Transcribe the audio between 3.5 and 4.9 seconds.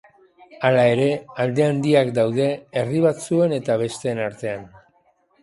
eta besteen artean.